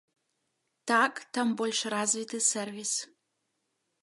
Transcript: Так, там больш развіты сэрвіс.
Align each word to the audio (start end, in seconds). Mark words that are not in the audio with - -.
Так, 0.91 1.13
там 1.37 1.47
больш 1.61 1.79
развіты 1.97 2.37
сэрвіс. 2.51 2.93